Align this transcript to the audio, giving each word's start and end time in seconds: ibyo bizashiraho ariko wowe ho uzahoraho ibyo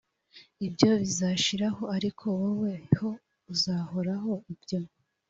ibyo 0.67 0.89
bizashiraho 1.01 1.83
ariko 1.95 2.25
wowe 2.41 2.73
ho 2.97 3.09
uzahoraho 3.53 4.31
ibyo 4.53 4.79